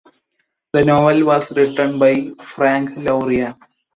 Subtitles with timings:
[0.73, 3.55] The novel was written by Frank Lauria.